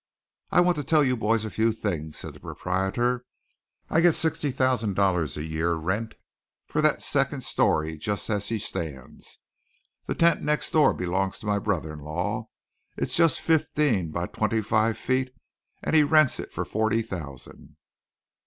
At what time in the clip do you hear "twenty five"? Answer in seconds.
14.25-14.97